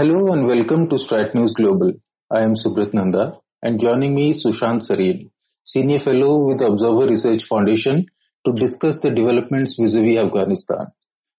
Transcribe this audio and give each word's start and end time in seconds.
Hello 0.00 0.32
and 0.32 0.46
welcome 0.46 0.88
to 0.88 0.96
Strat 0.96 1.34
News 1.34 1.52
Global. 1.52 1.92
I 2.30 2.40
am 2.40 2.54
Subrat 2.54 2.94
Nanda 2.94 3.34
and 3.62 3.78
joining 3.78 4.14
me 4.14 4.30
is 4.30 4.42
Sushant 4.42 4.80
Sareen, 4.88 5.28
Senior 5.62 6.00
Fellow 6.00 6.46
with 6.46 6.60
the 6.60 6.68
Observer 6.68 7.06
Research 7.06 7.44
Foundation 7.46 8.06
to 8.46 8.52
discuss 8.54 8.96
the 9.02 9.10
developments 9.10 9.76
vis-a-vis 9.78 10.16
Afghanistan. 10.16 10.86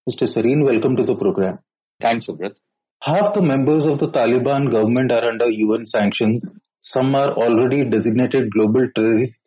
Mr. 0.07 0.31
Sareen, 0.31 0.63
welcome 0.63 0.95
to 0.95 1.01
the 1.01 1.15
program. 1.15 1.57
Thanks, 1.99 2.27
Subrat. 2.27 2.53
Half 3.01 3.33
the 3.33 3.41
members 3.41 3.87
of 3.87 3.97
the 3.97 4.11
Taliban 4.11 4.69
government 4.69 5.11
are 5.11 5.27
under 5.27 5.49
UN 5.49 5.87
sanctions. 5.87 6.59
Some 6.81 7.15
are 7.15 7.31
already 7.31 7.83
designated 7.89 8.51
global 8.51 8.87
terrorists. 8.93 9.39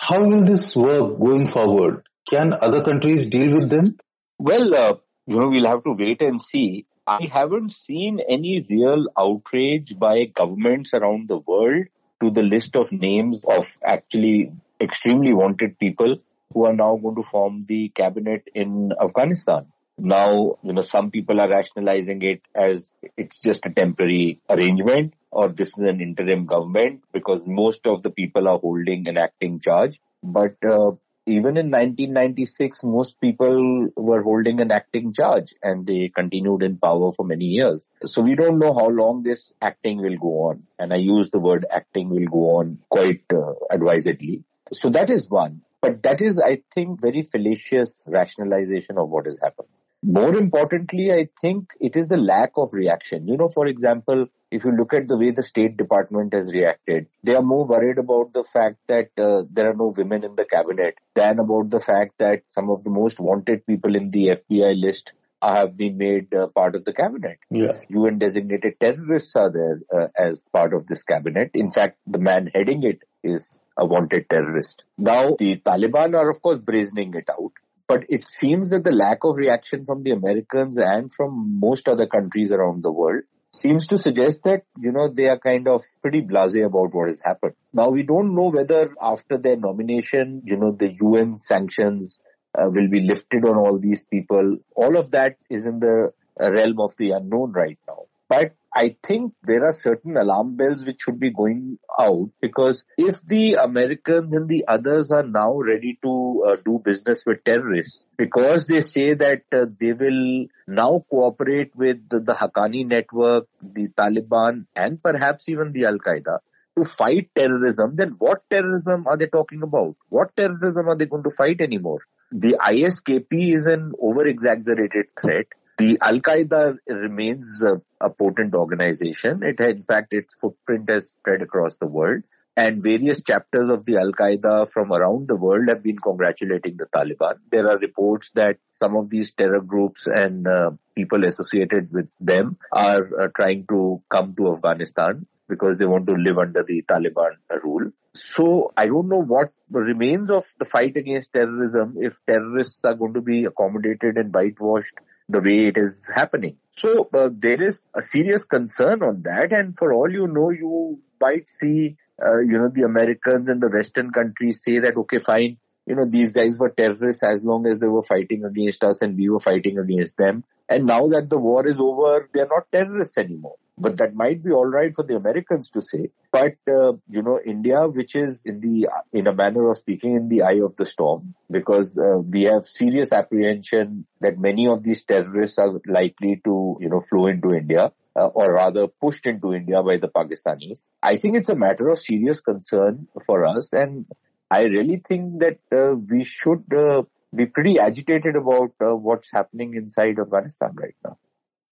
How 0.00 0.24
will 0.24 0.44
this 0.44 0.74
work 0.74 1.20
going 1.20 1.46
forward? 1.52 2.02
Can 2.28 2.52
other 2.52 2.82
countries 2.82 3.30
deal 3.30 3.60
with 3.60 3.70
them? 3.70 3.96
Well, 4.40 4.74
uh, 4.74 4.94
you 5.28 5.38
know, 5.38 5.50
we'll 5.50 5.68
have 5.68 5.84
to 5.84 5.94
wait 5.96 6.20
and 6.20 6.40
see. 6.40 6.86
I 7.06 7.28
haven't 7.32 7.72
seen 7.72 8.20
any 8.28 8.66
real 8.68 9.06
outrage 9.16 9.96
by 9.98 10.24
governments 10.24 10.92
around 10.92 11.28
the 11.28 11.38
world 11.38 11.86
to 12.20 12.30
the 12.30 12.42
list 12.42 12.74
of 12.74 12.90
names 12.90 13.44
of 13.48 13.66
actually 13.84 14.52
extremely 14.80 15.32
wanted 15.32 15.78
people 15.78 16.18
who 16.52 16.64
are 16.64 16.72
now 16.72 16.96
going 16.96 17.16
to 17.16 17.22
form 17.22 17.64
the 17.68 17.90
cabinet 17.90 18.48
in 18.54 18.92
Afghanistan. 19.00 19.66
Now, 19.98 20.58
you 20.62 20.72
know, 20.72 20.82
some 20.82 21.10
people 21.10 21.40
are 21.40 21.48
rationalizing 21.48 22.22
it 22.22 22.42
as 22.54 22.90
it's 23.16 23.38
just 23.40 23.64
a 23.64 23.70
temporary 23.70 24.40
arrangement 24.50 25.14
or 25.30 25.48
this 25.48 25.68
is 25.68 25.84
an 25.88 26.00
interim 26.00 26.46
government 26.46 27.02
because 27.12 27.40
most 27.46 27.86
of 27.86 28.02
the 28.02 28.10
people 28.10 28.48
are 28.48 28.58
holding 28.58 29.06
an 29.08 29.16
acting 29.16 29.60
charge. 29.60 30.00
But 30.22 30.56
uh, 30.68 30.92
even 31.26 31.56
in 31.56 31.70
1996, 31.72 32.84
most 32.84 33.20
people 33.20 33.88
were 33.96 34.22
holding 34.22 34.60
an 34.60 34.70
acting 34.70 35.12
charge 35.12 35.54
and 35.60 35.84
they 35.84 36.10
continued 36.14 36.62
in 36.62 36.78
power 36.78 37.10
for 37.12 37.26
many 37.26 37.46
years. 37.46 37.88
So 38.04 38.22
we 38.22 38.36
don't 38.36 38.60
know 38.60 38.72
how 38.72 38.88
long 38.88 39.24
this 39.24 39.52
acting 39.60 39.98
will 40.00 40.16
go 40.16 40.48
on. 40.50 40.62
And 40.78 40.92
I 40.92 40.96
use 40.96 41.30
the 41.30 41.40
word 41.40 41.66
acting 41.68 42.10
will 42.10 42.26
go 42.26 42.58
on 42.58 42.78
quite 42.88 43.24
uh, 43.34 43.54
advisedly. 43.70 44.44
So 44.72 44.88
that 44.90 45.10
is 45.10 45.28
one. 45.28 45.62
But 45.82 46.04
that 46.04 46.20
is, 46.20 46.40
I 46.40 46.62
think, 46.74 47.00
very 47.00 47.22
fallacious 47.22 48.06
rationalization 48.10 48.96
of 48.96 49.08
what 49.08 49.26
has 49.26 49.38
happened. 49.42 49.68
More 50.02 50.36
importantly, 50.36 51.12
I 51.12 51.28
think 51.40 51.70
it 51.80 51.96
is 51.96 52.08
the 52.08 52.16
lack 52.16 52.52
of 52.56 52.72
reaction. 52.72 53.26
You 53.26 53.36
know, 53.36 53.48
for 53.48 53.66
example, 53.66 54.26
if 54.50 54.64
you 54.64 54.72
look 54.72 54.94
at 54.94 55.08
the 55.08 55.16
way 55.16 55.32
the 55.32 55.42
State 55.42 55.76
Department 55.76 56.32
has 56.32 56.52
reacted, 56.52 57.06
they 57.24 57.34
are 57.34 57.42
more 57.42 57.66
worried 57.66 57.98
about 57.98 58.32
the 58.32 58.44
fact 58.52 58.76
that 58.86 59.10
uh, 59.18 59.42
there 59.50 59.70
are 59.70 59.74
no 59.74 59.92
women 59.96 60.24
in 60.24 60.36
the 60.36 60.44
cabinet 60.44 60.96
than 61.14 61.38
about 61.38 61.70
the 61.70 61.80
fact 61.80 62.18
that 62.18 62.42
some 62.48 62.70
of 62.70 62.84
the 62.84 62.90
most 62.90 63.18
wanted 63.18 63.66
people 63.66 63.96
in 63.96 64.10
the 64.10 64.38
FBI 64.50 64.80
list 64.80 65.12
have 65.42 65.76
been 65.76 65.98
made 65.98 66.32
uh, 66.34 66.48
part 66.48 66.74
of 66.74 66.84
the 66.84 66.92
cabinet. 66.92 67.38
Yeah. 67.50 67.80
UN 67.88 68.18
designated 68.18 68.80
terrorists 68.80 69.34
are 69.36 69.50
there 69.50 69.80
uh, 69.94 70.08
as 70.16 70.48
part 70.52 70.72
of 70.72 70.86
this 70.86 71.02
cabinet. 71.02 71.50
In 71.54 71.70
fact, 71.70 71.98
the 72.06 72.18
man 72.18 72.50
heading 72.54 72.82
it 72.84 73.02
is 73.22 73.58
a 73.76 73.84
wanted 73.84 74.30
terrorist. 74.30 74.84
Now, 74.96 75.36
the 75.38 75.56
Taliban 75.58 76.16
are, 76.16 76.30
of 76.30 76.40
course, 76.40 76.58
brazening 76.58 77.14
it 77.14 77.28
out. 77.30 77.52
But 77.88 78.04
it 78.08 78.26
seems 78.26 78.70
that 78.70 78.84
the 78.84 78.92
lack 78.92 79.18
of 79.22 79.36
reaction 79.36 79.84
from 79.84 80.02
the 80.02 80.10
Americans 80.10 80.76
and 80.76 81.12
from 81.12 81.60
most 81.60 81.88
other 81.88 82.06
countries 82.06 82.50
around 82.50 82.82
the 82.82 82.90
world 82.90 83.22
seems 83.52 83.86
to 83.88 83.98
suggest 83.98 84.42
that, 84.44 84.64
you 84.78 84.92
know, 84.92 85.08
they 85.08 85.26
are 85.26 85.38
kind 85.38 85.68
of 85.68 85.82
pretty 86.02 86.20
blasé 86.20 86.64
about 86.64 86.94
what 86.94 87.08
has 87.08 87.20
happened. 87.24 87.54
Now, 87.72 87.90
we 87.90 88.02
don't 88.02 88.34
know 88.34 88.50
whether 88.50 88.90
after 89.00 89.38
their 89.38 89.56
nomination, 89.56 90.42
you 90.44 90.56
know, 90.56 90.72
the 90.72 90.92
UN 91.00 91.38
sanctions 91.38 92.18
uh, 92.58 92.68
will 92.70 92.88
be 92.88 93.00
lifted 93.00 93.44
on 93.44 93.56
all 93.56 93.78
these 93.78 94.04
people. 94.04 94.58
All 94.74 94.96
of 94.96 95.12
that 95.12 95.36
is 95.48 95.64
in 95.64 95.78
the 95.78 96.12
realm 96.38 96.80
of 96.80 96.92
the 96.98 97.12
unknown 97.12 97.52
right 97.52 97.78
now. 97.86 98.06
But 98.28 98.54
I 98.74 98.96
think 99.06 99.32
there 99.42 99.64
are 99.64 99.72
certain 99.72 100.16
alarm 100.16 100.56
bells 100.56 100.84
which 100.84 101.00
should 101.00 101.18
be 101.18 101.30
going 101.30 101.78
out 101.98 102.28
because 102.40 102.84
if 102.98 103.14
the 103.26 103.54
Americans 103.54 104.32
and 104.32 104.48
the 104.48 104.64
others 104.68 105.10
are 105.10 105.22
now 105.22 105.56
ready 105.56 105.98
to 106.02 106.44
uh, 106.46 106.56
do 106.64 106.80
business 106.84 107.22
with 107.24 107.44
terrorists, 107.44 108.04
because 108.18 108.66
they 108.66 108.80
say 108.80 109.14
that 109.14 109.42
uh, 109.52 109.66
they 109.80 109.92
will 109.92 110.46
now 110.66 111.04
cooperate 111.08 111.74
with 111.76 112.08
the, 112.10 112.20
the 112.20 112.34
Haqqani 112.34 112.86
network, 112.86 113.46
the 113.62 113.88
Taliban, 113.96 114.66
and 114.74 115.02
perhaps 115.02 115.48
even 115.48 115.72
the 115.72 115.86
Al 115.86 115.98
Qaeda 115.98 116.40
to 116.76 116.84
fight 116.98 117.30
terrorism, 117.34 117.96
then 117.96 118.10
what 118.18 118.42
terrorism 118.50 119.06
are 119.06 119.16
they 119.16 119.26
talking 119.26 119.62
about? 119.62 119.96
What 120.08 120.36
terrorism 120.36 120.88
are 120.88 120.96
they 120.96 121.06
going 121.06 121.22
to 121.22 121.30
fight 121.30 121.60
anymore? 121.60 122.00
The 122.32 122.58
ISKP 122.60 123.54
is 123.54 123.66
an 123.66 123.92
over 124.00 124.26
exaggerated 124.26 125.06
threat. 125.18 125.46
The 125.78 125.98
Al 126.00 126.20
Qaeda 126.20 126.78
remains 126.88 127.62
a, 127.62 127.82
a 128.00 128.08
potent 128.08 128.54
organization. 128.54 129.42
It 129.42 129.60
in 129.60 129.82
fact, 129.82 130.12
its 130.12 130.34
footprint 130.40 130.88
has 130.88 131.10
spread 131.10 131.42
across 131.42 131.76
the 131.76 131.86
world. 131.86 132.22
And 132.56 132.82
various 132.82 133.22
chapters 133.22 133.68
of 133.68 133.84
the 133.84 133.98
Al 133.98 134.12
Qaeda 134.12 134.70
from 134.70 134.90
around 134.90 135.28
the 135.28 135.36
world 135.36 135.68
have 135.68 135.82
been 135.82 135.98
congratulating 135.98 136.78
the 136.78 136.86
Taliban. 136.86 137.34
There 137.50 137.70
are 137.70 137.76
reports 137.76 138.30
that 138.34 138.56
some 138.82 138.96
of 138.96 139.10
these 139.10 139.32
terror 139.32 139.60
groups 139.60 140.06
and 140.06 140.48
uh, 140.48 140.70
people 140.94 141.26
associated 141.26 141.92
with 141.92 142.08
them 142.18 142.56
are 142.72 143.24
uh, 143.24 143.28
trying 143.36 143.66
to 143.68 144.02
come 144.08 144.34
to 144.36 144.52
Afghanistan 144.52 145.26
because 145.48 145.76
they 145.76 145.84
want 145.84 146.06
to 146.06 146.14
live 146.14 146.38
under 146.38 146.62
the 146.62 146.82
Taliban 146.88 147.32
rule. 147.62 147.90
So 148.14 148.72
I 148.74 148.86
don't 148.86 149.08
know 149.08 149.22
what 149.22 149.52
remains 149.70 150.30
of 150.30 150.46
the 150.58 150.64
fight 150.64 150.96
against 150.96 151.34
terrorism 151.34 151.96
if 152.00 152.14
terrorists 152.26 152.82
are 152.84 152.94
going 152.94 153.12
to 153.12 153.20
be 153.20 153.44
accommodated 153.44 154.16
and 154.16 154.32
whitewashed 154.32 154.94
the 155.28 155.40
way 155.40 155.68
it 155.68 155.76
is 155.76 156.08
happening. 156.14 156.56
So 156.72 157.08
uh, 157.12 157.30
there 157.32 157.62
is 157.62 157.88
a 157.94 158.02
serious 158.02 158.44
concern 158.44 159.02
on 159.02 159.22
that, 159.22 159.52
and 159.52 159.76
for 159.76 159.92
all 159.92 160.10
you 160.10 160.26
know, 160.26 160.50
you 160.50 161.00
might 161.20 161.48
see, 161.58 161.96
uh, 162.24 162.38
you 162.38 162.58
know, 162.58 162.68
the 162.68 162.82
Americans 162.82 163.48
and 163.48 163.62
the 163.62 163.68
Western 163.68 164.10
countries 164.10 164.62
say 164.64 164.78
that 164.80 164.96
okay, 164.96 165.18
fine, 165.18 165.58
you 165.86 165.94
know, 165.94 166.04
these 166.04 166.32
guys 166.32 166.58
were 166.58 166.70
terrorists 166.70 167.22
as 167.22 167.44
long 167.44 167.66
as 167.66 167.78
they 167.78 167.86
were 167.86 168.02
fighting 168.02 168.44
against 168.44 168.82
us 168.84 169.00
and 169.02 169.16
we 169.16 169.28
were 169.28 169.40
fighting 169.40 169.78
against 169.78 170.16
them. 170.16 170.44
And 170.68 170.86
now 170.86 171.08
that 171.08 171.30
the 171.30 171.38
war 171.38 171.66
is 171.66 171.78
over, 171.80 172.28
they're 172.32 172.48
not 172.48 172.70
terrorists 172.72 173.16
anymore. 173.16 173.56
But 173.78 173.98
that 173.98 174.14
might 174.14 174.42
be 174.42 174.50
all 174.52 174.66
right 174.66 174.94
for 174.94 175.02
the 175.02 175.16
Americans 175.16 175.70
to 175.70 175.82
say. 175.82 176.10
But, 176.32 176.56
uh, 176.66 176.94
you 177.08 177.22
know, 177.22 177.38
India, 177.44 177.86
which 177.86 178.14
is 178.14 178.42
in 178.46 178.60
the, 178.60 178.88
in 179.12 179.26
a 179.26 179.34
manner 179.34 179.70
of 179.70 179.76
speaking, 179.76 180.16
in 180.16 180.28
the 180.28 180.42
eye 180.42 180.60
of 180.62 180.76
the 180.76 180.86
storm, 180.86 181.34
because 181.50 181.98
uh, 181.98 182.18
we 182.20 182.44
have 182.44 182.64
serious 182.66 183.12
apprehension 183.12 184.06
that 184.20 184.38
many 184.38 184.66
of 184.66 184.82
these 184.82 185.04
terrorists 185.04 185.58
are 185.58 185.80
likely 185.86 186.40
to, 186.44 186.78
you 186.80 186.88
know, 186.88 187.00
flow 187.00 187.26
into 187.26 187.52
India. 187.52 187.92
Uh, 188.18 188.28
or 188.28 188.54
rather 188.54 188.86
pushed 188.86 189.26
into 189.26 189.52
India 189.52 189.82
by 189.82 189.98
the 189.98 190.08
Pakistanis. 190.08 190.88
I 191.02 191.18
think 191.18 191.36
it's 191.36 191.50
a 191.50 191.54
matter 191.54 191.90
of 191.90 191.98
serious 191.98 192.40
concern 192.40 193.08
for 193.26 193.44
us 193.44 193.74
and 193.74 194.06
I 194.50 194.62
really 194.62 195.02
think 195.06 195.40
that 195.40 195.58
uh, 195.76 195.96
we 195.96 196.24
should 196.24 196.64
uh, 196.72 197.02
be 197.34 197.46
pretty 197.46 197.78
agitated 197.78 198.36
about 198.36 198.72
uh, 198.80 198.94
what's 198.94 199.30
happening 199.32 199.74
inside 199.74 200.18
Afghanistan 200.18 200.70
right 200.74 200.94
now. 201.04 201.18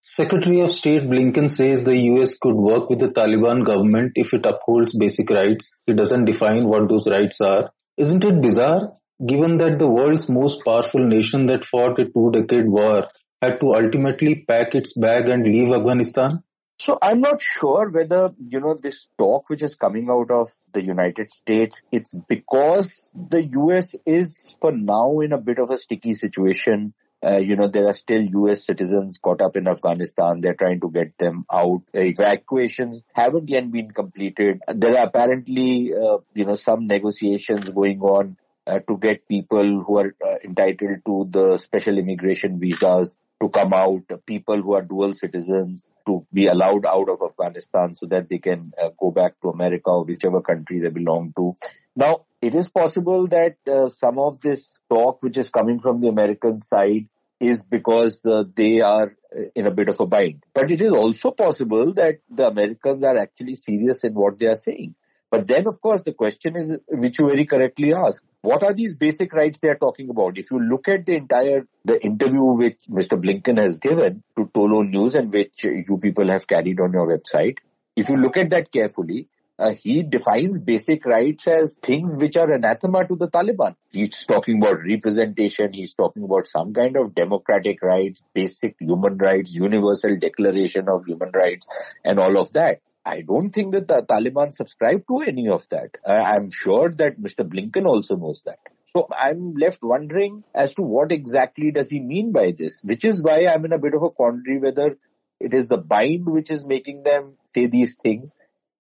Secretary 0.07 0.61
of 0.61 0.75
State 0.75 1.05
Blinken 1.05 1.49
says 1.49 1.83
the 1.83 1.97
US 1.97 2.37
could 2.37 2.55
work 2.55 2.91
with 2.91 2.99
the 2.99 3.09
Taliban 3.09 3.65
government 3.65 4.13
if 4.17 4.35
it 4.35 4.45
upholds 4.45 4.95
basic 4.95 5.31
rights. 5.31 5.81
It 5.87 5.97
doesn't 5.97 6.27
define 6.27 6.69
what 6.69 6.91
those 6.91 7.09
rights 7.09 7.41
are. 7.41 7.71
Isn't 7.97 8.23
it 8.23 8.43
bizarre, 8.43 8.93
given 9.27 9.57
that 9.57 9.79
the 9.79 9.89
world's 9.89 10.29
most 10.29 10.63
powerful 10.63 11.01
nation 11.01 11.47
that 11.47 11.65
fought 11.65 11.99
a 11.99 12.05
two-decade 12.05 12.69
war 12.69 13.05
had 13.41 13.61
to 13.61 13.75
ultimately 13.75 14.45
pack 14.47 14.75
its 14.75 14.93
bag 14.93 15.31
and 15.31 15.43
leave 15.43 15.73
Afghanistan? 15.73 16.43
So 16.79 16.99
I'm 17.01 17.21
not 17.21 17.41
sure 17.41 17.89
whether, 17.89 18.35
you 18.47 18.61
know, 18.61 18.77
this 18.77 19.09
talk 19.17 19.49
which 19.49 19.63
is 19.63 19.75
coming 19.75 20.11
out 20.11 20.31
of 20.31 20.51
the 20.75 20.85
United 20.85 21.31
States, 21.31 21.81
it's 21.91 22.15
because 22.29 23.11
the 23.15 23.43
US 23.43 23.95
is 24.05 24.55
for 24.61 24.71
now 24.71 25.21
in 25.21 25.33
a 25.33 25.39
bit 25.39 25.59
of 25.59 25.71
a 25.71 25.79
sticky 25.79 26.13
situation 26.13 26.93
uh, 27.25 27.39
you 27.39 27.57
know, 27.57 27.69
there 27.69 27.87
are 27.87 27.95
still 27.95 28.23
US 28.23 28.67
citizens 28.67 29.19
caught 29.23 29.41
up 29.41 29.57
in 29.57 29.67
Afghanistan. 29.67 30.41
They're 30.41 30.55
trying 30.55 30.81
to 30.81 30.91
get 30.91 31.17
them 31.19 31.47
out. 31.51 31.83
Evacuations 31.95 33.03
haven't 33.15 33.49
yet 33.49 33.71
been 33.71 33.91
completed. 33.91 34.61
There 34.75 34.97
are 34.99 35.07
apparently, 35.07 35.93
uh, 35.95 36.19
you 36.35 36.45
know, 36.45 36.57
some 36.57 36.87
negotiations 36.87 37.69
going 37.71 38.01
on 38.01 38.37
uh, 38.67 38.81
to 38.89 38.97
get 38.99 39.29
people 39.29 39.85
who 39.87 39.99
are 39.99 40.15
uh, 40.25 40.37
entitled 40.45 40.99
to 41.07 41.29
the 41.31 41.59
special 41.59 41.99
immigration 41.99 42.59
visas 42.59 43.19
to 43.43 43.49
come 43.49 43.73
out, 43.73 44.03
people 44.27 44.61
who 44.63 44.75
are 44.75 44.83
dual 44.83 45.15
citizens 45.15 45.91
to 46.07 46.27
be 46.33 46.47
allowed 46.47 46.87
out 46.87 47.09
of 47.09 47.21
Afghanistan 47.23 47.95
so 47.95 48.07
that 48.07 48.29
they 48.29 48.39
can 48.39 48.73
uh, 48.81 48.89
go 48.99 49.11
back 49.11 49.35
to 49.43 49.49
America 49.49 49.91
or 49.91 50.05
whichever 50.05 50.41
country 50.41 50.81
they 50.81 50.89
belong 50.89 51.33
to. 51.37 51.55
Now, 51.97 52.27
it 52.41 52.55
is 52.55 52.69
possible 52.71 53.27
that 53.29 53.57
uh, 53.71 53.89
some 53.89 54.19
of 54.19 54.41
this 54.41 54.79
talk 54.89 55.23
which 55.23 55.39
is 55.39 55.51
coming 55.51 55.81
from 55.81 56.01
the 56.01 56.09
American 56.09 56.61
side 56.61 57.09
is 57.41 57.63
because 57.63 58.21
uh, 58.25 58.45
they 58.57 58.81
are 58.81 59.17
uh, 59.37 59.45
in 59.55 59.67
a 59.67 59.71
bit 59.71 59.89
of 59.89 60.01
a 60.01 60.07
bind. 60.07 60.45
But 60.55 60.71
it 60.71 60.81
is 60.81 60.93
also 60.93 61.31
possible 61.31 61.93
that 61.95 62.21
the 62.31 62.47
Americans 62.47 63.03
are 63.03 63.19
actually 63.19 63.57
serious 63.57 64.05
in 64.05 64.15
what 64.15 64.39
they 64.39 64.47
are 64.47 64.57
saying. 64.57 64.95
But 65.31 65.49
then, 65.49 65.67
of 65.67 65.81
course, 65.81 66.03
the 66.03 66.13
question 66.13 66.55
is, 66.55 66.79
which 66.87 67.19
you 67.19 67.27
very 67.27 67.45
correctly 67.45 67.93
ask, 67.93 68.23
what 68.43 68.63
are 68.63 68.73
these 68.73 68.95
basic 68.95 69.33
rights 69.33 69.59
they 69.61 69.69
are 69.69 69.75
talking 69.77 70.09
about? 70.09 70.39
If 70.39 70.51
you 70.53 70.61
look 70.61 70.87
at 70.87 71.07
the 71.07 71.17
entire, 71.17 71.67
the 71.85 72.01
interview 72.05 72.45
which 72.45 72.79
Mr. 72.89 73.21
Blinken 73.21 73.61
has 73.61 73.79
given 73.81 74.23
to 74.39 74.45
Tolo 74.55 74.89
News 74.89 75.17
and 75.17 75.33
which 75.33 75.65
you 75.65 75.99
people 76.01 76.31
have 76.31 76.47
carried 76.47 76.79
on 76.79 76.93
your 76.93 77.09
website, 77.09 77.57
if 77.97 78.09
you 78.09 78.17
look 78.17 78.37
at 78.37 78.51
that 78.51 78.71
carefully, 78.71 79.29
uh, 79.59 79.73
he 79.75 80.03
defines 80.03 80.59
basic 80.59 81.05
rights 81.07 81.47
as 81.47 81.79
things 81.83 82.17
which 82.19 82.37
are 82.37 82.51
anathema 82.53 83.07
to 83.07 83.15
the 83.15 83.29
Taliban. 83.29 83.77
He's 83.91 84.25
talking 84.27 84.61
about 84.61 84.83
representation, 84.85 85.73
he's 85.73 85.95
talking 85.95 86.25
about 86.25 86.47
some 86.47 86.73
kind 86.75 86.97
of 86.97 87.15
democratic 87.15 87.83
rights, 87.83 88.23
basic 88.35 88.77
human 88.81 89.17
rights, 89.19 89.53
universal 89.55 90.19
declaration 90.19 90.89
of 90.89 91.05
human 91.07 91.31
rights, 91.33 91.67
and 92.05 92.19
all 92.19 92.39
of 92.39 92.53
that. 92.53 92.81
I 93.07 93.21
don't 93.21 93.51
think 93.51 93.73
that 93.73 93.87
the 93.87 94.03
Taliban 94.03 94.53
subscribe 94.53 95.05
to 95.09 95.19
any 95.21 95.49
of 95.49 95.69
that. 95.71 95.99
Uh, 96.07 96.13
I'm 96.13 96.51
sure 96.51 96.91
that 96.91 97.21
Mr. 97.21 97.47
Blinken 97.47 97.87
also 97.87 98.17
knows 98.17 98.43
that. 98.47 98.59
So 98.97 99.09
I'm 99.11 99.55
left 99.55 99.81
wondering 99.83 100.45
as 100.55 100.73
to 100.75 100.83
what 100.83 101.13
exactly 101.13 101.71
does 101.71 101.91
he 101.91 102.01
mean 102.01 102.33
by 102.33 102.55
this, 102.57 102.81
which 102.83 103.05
is 103.05 103.23
why 103.23 103.47
I'm 103.47 103.65
in 103.65 103.73
a 103.73 103.79
bit 103.79 103.95
of 103.95 104.03
a 104.03 104.11
quandary 104.11 104.59
whether 104.59 104.97
it 105.41 105.53
is 105.53 105.67
the 105.67 105.77
bind 105.77 106.27
which 106.27 106.51
is 106.51 106.65
making 106.65 107.03
them 107.03 107.35
say 107.45 107.67
these 107.67 107.97
things 108.03 108.33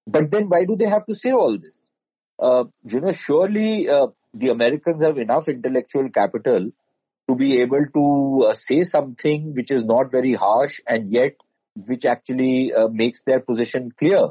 but 0.06 0.30
then 0.30 0.48
why 0.48 0.64
do 0.64 0.76
they 0.76 0.88
have 0.88 1.06
to 1.06 1.14
say 1.14 1.32
all 1.32 1.58
this? 1.58 1.78
Uh, 2.38 2.64
you 2.84 3.00
know, 3.00 3.12
surely 3.12 3.88
uh, 3.88 4.08
the 4.34 4.48
Americans 4.48 5.02
have 5.02 5.18
enough 5.18 5.48
intellectual 5.48 6.08
capital 6.10 6.70
to 7.28 7.34
be 7.34 7.60
able 7.62 7.84
to 7.94 8.46
uh, 8.46 8.54
say 8.54 8.84
something 8.84 9.54
which 9.54 9.70
is 9.70 9.84
not 9.84 10.10
very 10.10 10.34
harsh 10.34 10.80
and 10.86 11.10
yet 11.10 11.36
which 11.86 12.04
actually 12.04 12.72
uh, 12.72 12.88
makes 12.88 13.22
their 13.22 13.40
position 13.40 13.90
clear 13.98 14.28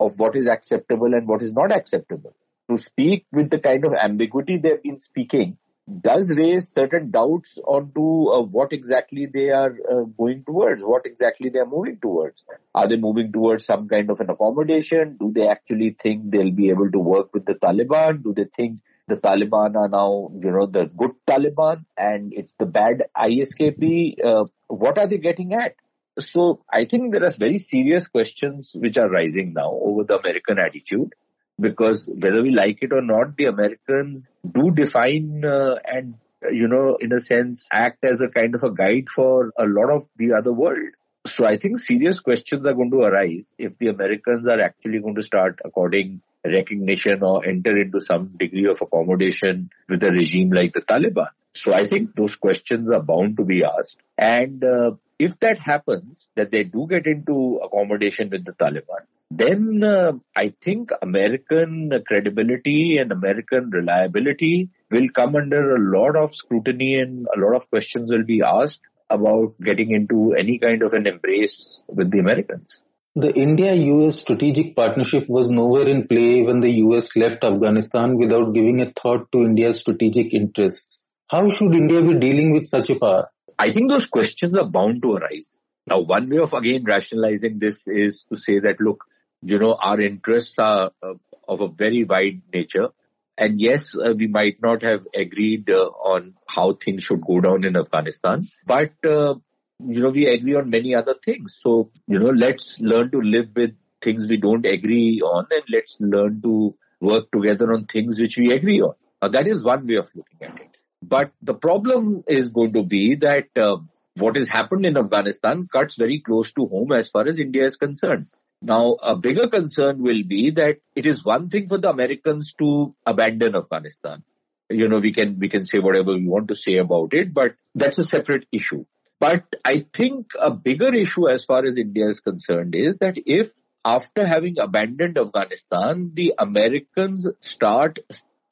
of 0.00 0.18
what 0.18 0.36
is 0.36 0.46
acceptable 0.46 1.14
and 1.14 1.26
what 1.26 1.42
is 1.42 1.52
not 1.52 1.72
acceptable. 1.72 2.34
To 2.70 2.78
speak 2.78 3.26
with 3.32 3.50
the 3.50 3.58
kind 3.58 3.84
of 3.84 3.94
ambiguity 3.94 4.58
they've 4.58 4.82
been 4.82 5.00
speaking 5.00 5.58
does 5.88 6.30
raise 6.36 6.68
certain 6.68 7.10
doubts 7.10 7.58
onto 7.64 8.28
uh, 8.30 8.42
what 8.42 8.72
exactly 8.72 9.26
they 9.26 9.50
are 9.50 9.74
uh, 9.90 10.04
going 10.18 10.44
towards, 10.44 10.82
what 10.84 11.06
exactly 11.06 11.48
they 11.48 11.58
are 11.58 11.66
moving 11.66 11.98
towards. 12.00 12.44
Are 12.74 12.88
they 12.88 12.96
moving 12.96 13.32
towards 13.32 13.64
some 13.64 13.88
kind 13.88 14.10
of 14.10 14.20
an 14.20 14.30
accommodation? 14.30 15.16
Do 15.18 15.32
they 15.34 15.48
actually 15.48 15.96
think 16.00 16.30
they'll 16.30 16.52
be 16.52 16.70
able 16.70 16.90
to 16.90 16.98
work 16.98 17.32
with 17.32 17.46
the 17.46 17.54
Taliban? 17.54 18.22
Do 18.22 18.34
they 18.34 18.46
think 18.54 18.80
the 19.06 19.16
Taliban 19.16 19.76
are 19.76 19.88
now, 19.88 20.30
you 20.38 20.50
know, 20.50 20.66
the 20.66 20.86
good 20.86 21.12
Taliban 21.26 21.84
and 21.96 22.32
it's 22.34 22.54
the 22.58 22.66
bad 22.66 23.04
ISKP? 23.16 24.22
Uh, 24.22 24.44
what 24.66 24.98
are 24.98 25.08
they 25.08 25.18
getting 25.18 25.54
at? 25.54 25.74
So 26.18 26.64
I 26.70 26.84
think 26.84 27.12
there 27.12 27.24
are 27.24 27.32
very 27.38 27.60
serious 27.60 28.08
questions 28.08 28.72
which 28.74 28.98
are 28.98 29.08
rising 29.08 29.54
now 29.54 29.70
over 29.72 30.04
the 30.04 30.18
American 30.18 30.58
attitude 30.58 31.14
because 31.60 32.08
whether 32.08 32.42
we 32.42 32.50
like 32.50 32.78
it 32.82 32.92
or 32.92 33.02
not, 33.02 33.36
the 33.36 33.46
Americans 33.46 34.28
do 34.50 34.70
define 34.70 35.44
uh, 35.44 35.76
and 35.84 36.14
you 36.50 36.68
know, 36.68 36.96
in 37.00 37.12
a 37.12 37.20
sense, 37.20 37.66
act 37.72 38.04
as 38.04 38.20
a 38.20 38.28
kind 38.28 38.54
of 38.54 38.62
a 38.62 38.70
guide 38.70 39.08
for 39.14 39.52
a 39.58 39.64
lot 39.64 39.90
of 39.90 40.06
the 40.16 40.32
other 40.32 40.52
world. 40.52 40.94
So 41.26 41.44
I 41.44 41.58
think 41.58 41.78
serious 41.78 42.20
questions 42.20 42.64
are 42.66 42.74
going 42.74 42.90
to 42.92 43.00
arise 43.00 43.52
if 43.58 43.76
the 43.78 43.88
Americans 43.88 44.46
are 44.46 44.60
actually 44.60 45.00
going 45.00 45.16
to 45.16 45.22
start 45.22 45.58
according 45.64 46.22
recognition 46.44 47.22
or 47.22 47.44
enter 47.44 47.76
into 47.76 48.00
some 48.00 48.34
degree 48.38 48.66
of 48.66 48.80
accommodation 48.80 49.70
with 49.88 50.02
a 50.02 50.10
regime 50.10 50.50
like 50.50 50.72
the 50.72 50.80
Taliban. 50.80 51.28
So 51.54 51.74
I 51.74 51.88
think 51.88 52.14
those 52.14 52.36
questions 52.36 52.90
are 52.90 53.02
bound 53.02 53.36
to 53.38 53.44
be 53.44 53.64
asked. 53.64 53.98
And 54.16 54.62
uh, 54.62 54.92
if 55.18 55.38
that 55.40 55.58
happens, 55.58 56.26
that 56.36 56.50
they 56.52 56.62
do 56.62 56.86
get 56.88 57.06
into 57.06 57.60
accommodation 57.64 58.30
with 58.30 58.44
the 58.44 58.52
Taliban, 58.52 59.04
then 59.30 59.82
uh, 59.84 60.12
I 60.34 60.54
think 60.62 60.90
American 61.02 61.92
credibility 62.06 62.98
and 62.98 63.12
American 63.12 63.70
reliability 63.70 64.70
will 64.90 65.08
come 65.14 65.36
under 65.36 65.76
a 65.76 65.98
lot 65.98 66.16
of 66.16 66.34
scrutiny 66.34 66.98
and 66.98 67.26
a 67.36 67.38
lot 67.38 67.54
of 67.54 67.68
questions 67.68 68.10
will 68.10 68.24
be 68.24 68.42
asked 68.42 68.80
about 69.10 69.54
getting 69.62 69.90
into 69.90 70.34
any 70.34 70.58
kind 70.58 70.82
of 70.82 70.92
an 70.92 71.06
embrace 71.06 71.82
with 71.88 72.10
the 72.10 72.18
Americans. 72.18 72.80
The 73.14 73.32
India-US 73.32 74.20
strategic 74.20 74.76
partnership 74.76 75.24
was 75.28 75.50
nowhere 75.50 75.88
in 75.88 76.06
play 76.06 76.42
when 76.42 76.60
the 76.60 76.70
US 76.84 77.08
left 77.16 77.42
Afghanistan 77.42 78.16
without 78.16 78.54
giving 78.54 78.80
a 78.80 78.92
thought 78.92 79.30
to 79.32 79.38
India's 79.38 79.80
strategic 79.80 80.32
interests. 80.32 81.08
How 81.28 81.48
should 81.50 81.74
India 81.74 82.00
be 82.00 82.18
dealing 82.18 82.52
with 82.52 82.64
such 82.64 82.90
a 82.90 82.98
power? 82.98 83.28
I 83.58 83.72
think 83.72 83.90
those 83.90 84.06
questions 84.06 84.56
are 84.56 84.68
bound 84.68 85.02
to 85.02 85.14
arise. 85.16 85.58
Now, 85.86 86.00
one 86.00 86.28
way 86.30 86.38
of 86.38 86.52
again 86.52 86.84
rationalizing 86.84 87.58
this 87.58 87.82
is 87.86 88.24
to 88.30 88.36
say 88.38 88.60
that, 88.60 88.76
look, 88.78 89.04
you 89.42 89.58
know, 89.58 89.74
our 89.74 90.00
interests 90.00 90.58
are 90.58 90.90
uh, 91.02 91.14
of 91.46 91.60
a 91.60 91.68
very 91.68 92.04
wide 92.04 92.42
nature. 92.52 92.88
And 93.36 93.60
yes, 93.60 93.94
uh, 93.96 94.14
we 94.18 94.26
might 94.26 94.60
not 94.60 94.82
have 94.82 95.06
agreed 95.14 95.70
uh, 95.70 95.90
on 96.14 96.34
how 96.48 96.74
things 96.74 97.04
should 97.04 97.20
go 97.24 97.40
down 97.40 97.64
in 97.64 97.76
Afghanistan, 97.76 98.44
but, 98.66 98.90
uh, 99.04 99.34
you 99.78 100.02
know, 100.02 100.08
we 100.08 100.26
agree 100.26 100.56
on 100.56 100.70
many 100.70 100.96
other 100.96 101.14
things. 101.24 101.56
So, 101.62 101.92
you 102.08 102.18
know, 102.18 102.30
let's 102.30 102.78
learn 102.80 103.12
to 103.12 103.18
live 103.18 103.50
with 103.54 103.76
things 104.02 104.26
we 104.28 104.38
don't 104.38 104.66
agree 104.66 105.20
on 105.24 105.46
and 105.50 105.62
let's 105.72 105.96
learn 106.00 106.42
to 106.42 106.74
work 107.00 107.30
together 107.30 107.72
on 107.72 107.86
things 107.86 108.18
which 108.18 108.36
we 108.36 108.52
agree 108.52 108.80
on. 108.80 108.94
that 109.22 109.46
is 109.46 109.62
one 109.64 109.86
way 109.86 109.96
of 109.96 110.08
looking 110.16 110.42
at 110.42 110.56
it. 110.60 110.76
But 111.00 111.30
the 111.42 111.54
problem 111.54 112.24
is 112.26 112.50
going 112.50 112.72
to 112.72 112.82
be 112.82 113.14
that 113.16 113.46
uh, 113.56 113.76
what 114.16 114.36
has 114.36 114.48
happened 114.48 114.84
in 114.84 114.96
Afghanistan 114.96 115.68
cuts 115.72 115.94
very 115.96 116.20
close 116.20 116.52
to 116.54 116.66
home 116.66 116.90
as 116.92 117.08
far 117.08 117.28
as 117.28 117.38
India 117.38 117.66
is 117.66 117.76
concerned. 117.76 118.26
Now, 118.60 118.96
a 119.02 119.16
bigger 119.16 119.48
concern 119.48 120.02
will 120.02 120.22
be 120.26 120.50
that 120.52 120.78
it 120.96 121.06
is 121.06 121.24
one 121.24 121.48
thing 121.48 121.68
for 121.68 121.78
the 121.78 121.90
Americans 121.90 122.54
to 122.58 122.94
abandon 123.06 123.54
Afghanistan. 123.54 124.24
You 124.68 124.88
know, 124.88 124.98
we 124.98 125.12
can, 125.12 125.38
we 125.38 125.48
can 125.48 125.64
say 125.64 125.78
whatever 125.78 126.12
we 126.12 126.26
want 126.26 126.48
to 126.48 126.56
say 126.56 126.76
about 126.76 127.14
it, 127.14 127.32
but 127.32 127.54
that's 127.74 127.98
a 127.98 128.04
separate 128.04 128.46
issue. 128.52 128.84
But 129.20 129.44
I 129.64 129.86
think 129.96 130.28
a 130.38 130.50
bigger 130.50 130.94
issue 130.94 131.28
as 131.28 131.44
far 131.44 131.64
as 131.64 131.76
India 131.76 132.08
is 132.08 132.20
concerned 132.20 132.74
is 132.74 132.98
that 132.98 133.16
if 133.16 133.48
after 133.84 134.26
having 134.26 134.56
abandoned 134.60 135.18
Afghanistan, 135.18 136.12
the 136.14 136.34
Americans 136.38 137.26
start 137.40 138.00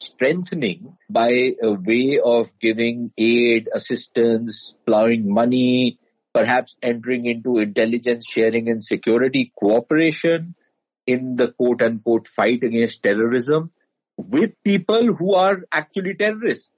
strengthening 0.00 0.96
by 1.10 1.30
a 1.62 1.72
way 1.72 2.20
of 2.22 2.46
giving 2.60 3.12
aid, 3.18 3.68
assistance, 3.72 4.74
plowing 4.86 5.32
money, 5.32 5.98
perhaps 6.36 6.76
entering 6.82 7.24
into 7.24 7.58
intelligence 7.58 8.26
sharing 8.28 8.68
and 8.68 8.82
security 8.82 9.52
cooperation 9.58 10.54
in 11.06 11.36
the 11.36 11.52
quote 11.52 11.80
unquote 11.80 12.28
fight 12.28 12.62
against 12.62 13.02
terrorism 13.02 13.70
with 14.18 14.50
people 14.62 15.14
who 15.14 15.34
are 15.34 15.62
actually 15.72 16.14
terrorists. 16.14 16.70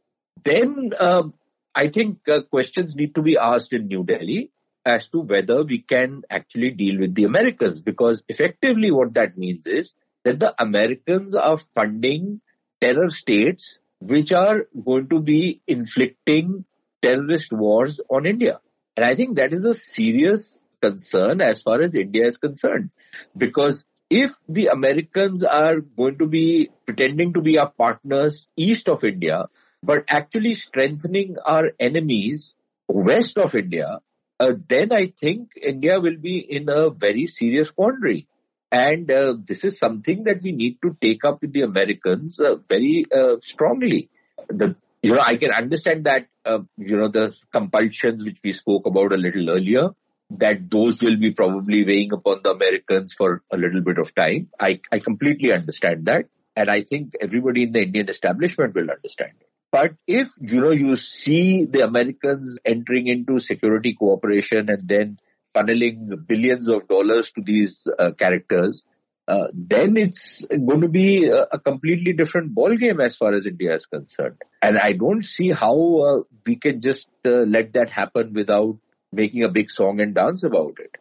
Then 0.44 0.92
um, 1.00 1.34
I 1.74 1.88
think 1.88 2.18
uh, 2.28 2.42
questions 2.50 2.94
need 2.94 3.16
to 3.16 3.22
be 3.22 3.36
asked 3.36 3.72
in 3.72 3.88
New 3.88 4.04
Delhi 4.04 4.52
as 4.84 5.08
to 5.08 5.20
whether 5.20 5.64
we 5.64 5.82
can 5.82 6.22
actually 6.30 6.70
deal 6.70 7.00
with 7.00 7.14
the 7.16 7.24
Americans 7.24 7.80
because 7.80 8.22
effectively 8.28 8.92
what 8.92 9.14
that 9.14 9.36
means 9.36 9.66
is 9.66 9.92
that 10.24 10.38
the 10.38 10.54
Americans 10.62 11.34
are 11.34 11.58
funding 11.74 12.40
terror 12.80 13.10
states 13.10 13.78
which 14.00 14.30
are 14.30 14.66
going 14.84 15.08
to 15.08 15.20
be 15.20 15.60
inflicting 15.66 16.64
terrorist 17.02 17.52
wars 17.52 18.00
on 18.08 18.24
India. 18.24 18.60
And 18.98 19.04
I 19.04 19.14
think 19.14 19.36
that 19.36 19.52
is 19.52 19.64
a 19.64 19.74
serious 19.74 20.60
concern 20.82 21.40
as 21.40 21.62
far 21.62 21.80
as 21.80 21.94
India 21.94 22.26
is 22.26 22.36
concerned. 22.36 22.90
Because 23.36 23.84
if 24.10 24.32
the 24.48 24.66
Americans 24.66 25.44
are 25.44 25.76
going 25.96 26.18
to 26.18 26.26
be 26.26 26.70
pretending 26.84 27.32
to 27.34 27.40
be 27.40 27.58
our 27.58 27.70
partners 27.70 28.48
east 28.56 28.88
of 28.88 29.04
India, 29.04 29.46
but 29.84 30.02
actually 30.08 30.54
strengthening 30.54 31.36
our 31.46 31.70
enemies 31.78 32.54
west 32.88 33.38
of 33.38 33.54
India, 33.54 34.00
uh, 34.40 34.54
then 34.68 34.90
I 34.92 35.12
think 35.20 35.50
India 35.62 36.00
will 36.00 36.18
be 36.20 36.38
in 36.38 36.68
a 36.68 36.90
very 36.90 37.28
serious 37.28 37.70
quandary. 37.70 38.26
And 38.72 39.08
uh, 39.12 39.34
this 39.46 39.62
is 39.62 39.78
something 39.78 40.24
that 40.24 40.42
we 40.42 40.50
need 40.50 40.78
to 40.82 40.96
take 41.00 41.24
up 41.24 41.40
with 41.40 41.52
the 41.52 41.62
Americans 41.62 42.40
uh, 42.40 42.56
very 42.68 43.06
uh, 43.14 43.36
strongly. 43.42 44.10
The 44.48 44.74
you 45.02 45.12
know, 45.14 45.20
I 45.24 45.36
can 45.36 45.52
understand 45.52 46.06
that, 46.06 46.26
uh, 46.48 46.60
you 46.76 46.96
know, 46.96 47.08
the 47.08 47.34
compulsions 47.52 48.24
which 48.24 48.38
we 48.42 48.52
spoke 48.52 48.86
about 48.86 49.12
a 49.12 49.16
little 49.16 49.50
earlier, 49.50 49.90
that 50.30 50.70
those 50.70 51.00
will 51.00 51.18
be 51.18 51.32
probably 51.32 51.84
weighing 51.84 52.12
upon 52.12 52.40
the 52.42 52.50
Americans 52.50 53.14
for 53.16 53.42
a 53.52 53.56
little 53.56 53.82
bit 53.82 53.98
of 53.98 54.14
time. 54.14 54.48
I, 54.58 54.80
I 54.90 54.98
completely 54.98 55.52
understand 55.52 56.06
that. 56.06 56.26
And 56.56 56.68
I 56.68 56.82
think 56.82 57.14
everybody 57.20 57.64
in 57.64 57.72
the 57.72 57.82
Indian 57.82 58.08
establishment 58.08 58.74
will 58.74 58.90
understand 58.90 59.32
it. 59.40 59.48
But 59.70 59.92
if, 60.06 60.28
you 60.40 60.60
know, 60.60 60.72
you 60.72 60.96
see 60.96 61.66
the 61.66 61.84
Americans 61.84 62.58
entering 62.64 63.06
into 63.06 63.38
security 63.38 63.94
cooperation 63.94 64.68
and 64.70 64.88
then 64.88 65.18
funneling 65.54 66.26
billions 66.26 66.68
of 66.68 66.88
dollars 66.88 67.30
to 67.36 67.42
these 67.42 67.86
uh, 67.98 68.12
characters, 68.18 68.84
uh, 69.28 69.48
then 69.52 69.98
it's 69.98 70.42
going 70.50 70.80
to 70.80 70.88
be 70.88 71.26
a, 71.26 71.42
a, 71.52 71.58
completely 71.58 72.14
different 72.14 72.54
ball 72.54 72.74
game 72.74 72.98
as 72.98 73.14
far 73.14 73.34
as 73.34 73.44
India 73.44 73.74
is 73.74 73.84
concerned. 73.84 74.40
And 74.62 74.78
I 74.78 74.94
don't 74.94 75.22
see 75.22 75.50
how 75.50 75.74
uh, 75.98 76.22
we 76.46 76.56
can 76.56 76.80
just 76.80 77.08
uh, 77.26 77.44
let 77.56 77.74
that 77.74 77.90
happen 77.90 78.32
without 78.32 78.78
making 79.12 79.44
a 79.44 79.50
big 79.50 79.68
song 79.68 80.00
and 80.00 80.14
dance 80.14 80.44
about 80.44 80.78
it. 80.78 80.96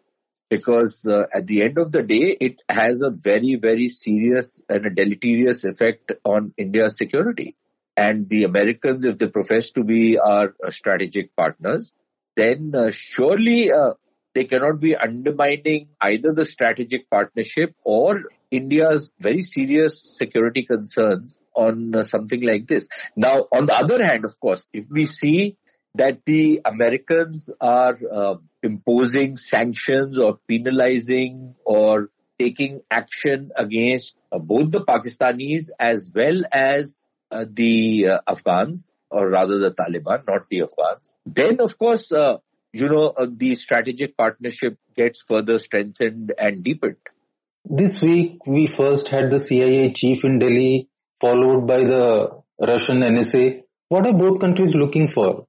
because 0.50 1.00
uh, 1.06 1.24
at 1.34 1.48
the 1.48 1.62
end 1.62 1.78
of 1.78 1.94
the 1.94 2.02
day, 2.02 2.36
it 2.42 2.62
has 2.68 3.02
a 3.02 3.12
very, 3.12 3.58
very 3.62 3.88
serious 3.88 4.62
and 4.68 4.86
a 4.86 4.94
deleterious 4.94 5.64
effect 5.64 6.12
on 6.26 6.54
India's 6.58 6.98
security. 6.98 7.56
And 7.96 8.28
the 8.30 8.44
Americans, 8.44 9.06
if 9.06 9.18
they 9.18 9.28
profess 9.28 9.72
to 9.72 9.84
be 9.84 10.20
our 10.20 10.54
uh, 10.66 10.72
strategic 10.72 11.34
partners, 11.36 11.94
then 12.36 12.74
surely 12.92 13.72
they 14.38 14.46
cannot 14.46 14.80
be 14.80 14.96
undermining 14.96 15.88
either 16.00 16.32
the 16.32 16.46
strategic 16.46 17.10
partnership 17.10 17.74
or 17.84 18.22
India's 18.52 19.10
very 19.20 19.42
serious 19.42 20.16
security 20.16 20.64
concerns 20.64 21.40
on 21.56 21.96
uh, 21.96 22.04
something 22.04 22.44
like 22.44 22.68
this. 22.68 22.88
Now, 23.16 23.48
on 23.52 23.66
the 23.66 23.74
other 23.74 24.06
hand, 24.06 24.26
of 24.26 24.40
course, 24.40 24.64
if 24.72 24.86
we 24.92 25.08
see 25.08 25.58
that 25.96 26.20
the 26.28 26.62
Americans 26.66 27.50
are 27.60 27.98
uh, 28.14 28.36
imposing 28.62 29.38
sanctions 29.38 30.20
or 30.20 30.38
penalizing 30.48 31.56
or 31.66 32.10
taking 32.38 32.82
action 32.92 33.50
against 33.56 34.16
uh, 34.32 34.38
both 34.38 34.70
the 34.70 34.86
Pakistanis 34.86 35.72
as 35.80 36.12
well 36.14 36.44
as 36.52 36.96
uh, 37.32 37.46
the 37.52 38.08
uh, 38.10 38.20
Afghans, 38.28 38.92
or 39.10 39.28
rather 39.30 39.58
the 39.58 39.74
Taliban, 39.74 40.28
not 40.28 40.48
the 40.48 40.62
Afghans, 40.62 41.12
then 41.26 41.60
of 41.60 41.76
course, 41.80 42.12
uh, 42.12 42.38
you 42.74 42.90
know, 42.90 43.14
uh, 43.18 43.28
the 43.30 43.56
strategic 43.56 44.18
partnership 44.18 44.78
gets 44.96 45.24
further 45.28 45.60
strengthened 45.60 46.34
and 46.38 46.64
deepened. 46.64 46.98
This 47.66 48.02
week, 48.02 48.46
we 48.46 48.68
first 48.68 49.10
had 49.10 49.30
the 49.30 49.40
CIA 49.40 49.92
chief 49.94 50.24
in 50.24 50.40
Delhi, 50.40 50.90
followed 51.20 51.68
by 51.68 51.80
the 51.80 52.42
Russian 52.60 52.98
NSA. 52.98 53.64
What 53.90 54.06
are 54.06 54.14
both 54.18 54.40
countries 54.40 54.74
looking 54.74 55.08
for? 55.08 55.46